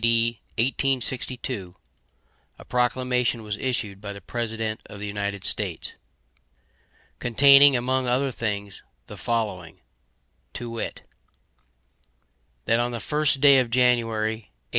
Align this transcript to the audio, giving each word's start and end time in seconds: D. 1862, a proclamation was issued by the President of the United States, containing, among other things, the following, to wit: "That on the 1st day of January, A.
D. 0.03 0.39
1862, 0.55 1.75
a 2.57 2.65
proclamation 2.65 3.43
was 3.43 3.55
issued 3.57 4.01
by 4.01 4.13
the 4.13 4.19
President 4.19 4.81
of 4.87 4.99
the 4.99 5.05
United 5.05 5.43
States, 5.43 5.93
containing, 7.19 7.75
among 7.75 8.07
other 8.07 8.31
things, 8.31 8.81
the 9.05 9.15
following, 9.15 9.79
to 10.53 10.71
wit: 10.71 11.03
"That 12.65 12.79
on 12.79 12.89
the 12.91 12.97
1st 12.97 13.41
day 13.41 13.59
of 13.59 13.69
January, 13.69 14.49
A. 14.49 14.49